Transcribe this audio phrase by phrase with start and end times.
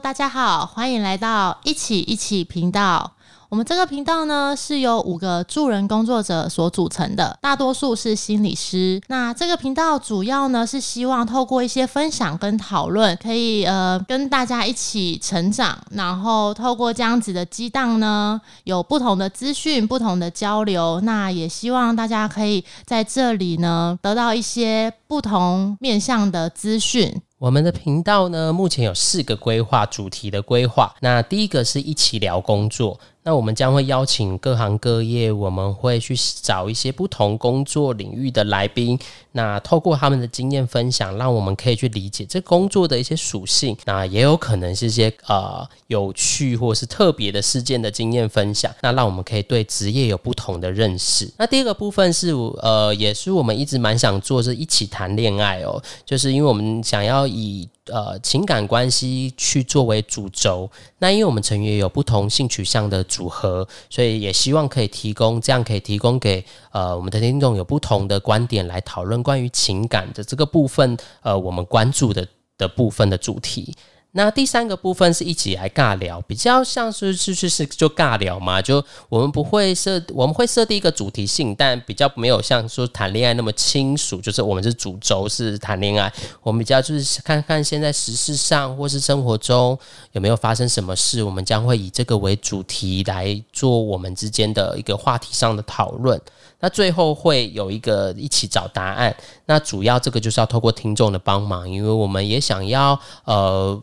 [0.00, 3.12] 大家好，欢迎来到一起一起频道。
[3.48, 9.00] 我们这个频道呢是由五个助人工作者所组成的，大多数是心理师。
[9.06, 21.00] 那这个频道主要呢是希望透过一些分享跟讨论，可以呃跟大家一起成长，然后透过这样子的激荡呢，有不同的资讯、不同的交流。
[21.02, 27.22] 那也希望大家可以在这里呢得到一些不同面向的资讯。
[27.44, 30.94] 我们的频道呢，目前有四个规划主题的规划。
[31.00, 32.98] 那第一个是一起聊工作。
[33.26, 38.98] 那我们将会邀请各行各业，我们会去找一些不同工作领域的来宾，
[39.32, 43.74] 那透过他们的经验分享，让我们可以去理解这工作的一些属性。
[43.86, 51.32] 那也有可能是一些呃有趣或是特别的事件的经验分享，那让我们可以对职业有不同的认识。
[51.38, 52.30] 那第二个部分是
[52.60, 57.66] 呃，也是我们一直蛮想做，是一起谈恋爱哦，就是因为我们想要以。
[57.92, 66.42] 呃，情感关系去作为主轴，那因为我们成员有不同性取向的组合，所以也希望可以提供这样可以提供给
[66.72, 73.74] 呃我们的听众有不同的观点来讨论关于情感的这个部分，呃，我们关注的的部分的主题。
[74.16, 86.12] 那第三个部分是一起来尬聊，比较像是是是是就尬聊嘛，就我们不会设，我们会设定一个主题性，但比较没有像说谈恋爱那么亲属，就是我们是主轴是谈恋爱，
[86.44, 89.76] 我们比较就是看看现在时事上或是生活中
[90.12, 96.20] 有没有发生什么事，我们将会以这个为主题来做我们之间的一个话题上的讨论。
[96.60, 99.12] 那最后会有一个一起找答案，
[99.46, 103.82] 那主要这个就是要透过听众的帮忙，因为我们也想要呃。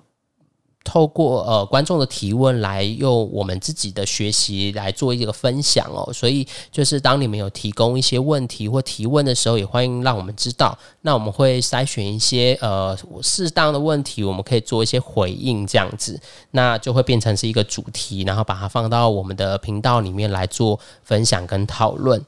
[0.83, 10.77] 透过呃观众的提问来用我们自己的学习来做一个分享哦，所以就是当你们有提供一些问题或提问的时候，也欢迎让我们知道。
[11.01, 16.19] 那我们会筛选一些呃适当的问题，我们可以做一些回应，这样子，
[16.51, 22.25] 那就会变成是一个主题，然后把它放到我们的频道里面来做分享跟讨论。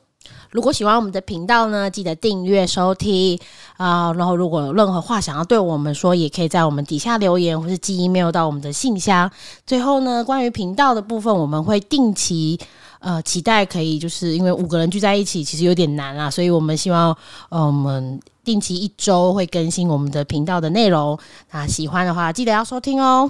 [0.53, 3.39] 如果喜欢我们的频道呢，记得订阅收听
[3.75, 4.13] 啊。
[4.13, 9.29] 然后如果有任何话想要对我们说，也可以在我们底下留言，或是寄 email 到我们的信箱。
[9.65, 12.59] 最后呢，关于频道的部分，我们会定期
[12.99, 17.17] 呃期待可以，就是因为五个人聚在一起，其实有点难啊，所以我们希望
[17.49, 21.17] 呃我们定期一周会更新我们的频道的内容。
[21.49, 23.27] 那喜欢的话，记得要收听哦。